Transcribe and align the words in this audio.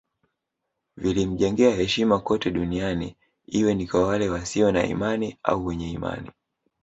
Vilimjengea 0.97 1.75
heshima 1.75 2.19
kote 2.19 2.51
duniani 2.51 3.17
iwe 3.47 3.73
ni 3.73 3.87
kwa 3.87 4.07
wale 4.07 4.29
wasio 4.29 4.71
na 4.71 4.85
imani 4.85 5.37
au 5.43 5.65
wenye 5.65 5.91
imani 5.91 6.31